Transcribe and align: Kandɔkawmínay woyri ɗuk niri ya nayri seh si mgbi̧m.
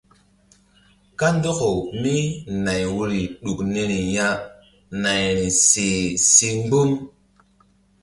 Kandɔkawmínay 1.19 2.83
woyri 2.95 3.21
ɗuk 3.43 3.59
niri 3.73 3.99
ya 4.15 4.27
nayri 5.01 5.47
seh 5.69 5.97
si 6.31 6.47
mgbi̧m. 6.59 6.89